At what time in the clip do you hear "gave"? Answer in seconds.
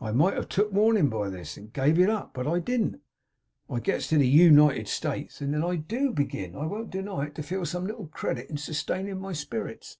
1.70-1.98